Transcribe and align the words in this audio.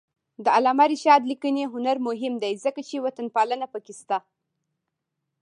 د 0.43 0.45
علامه 0.55 0.85
رشاد 0.93 1.21
لیکنی 1.31 1.63
هنر 1.73 1.97
مهم 2.07 2.33
دی 2.43 2.53
ځکه 2.63 2.81
چې 2.89 3.03
وطنپالنه 3.05 3.65
پکې 3.73 3.93
شته. 3.99 4.17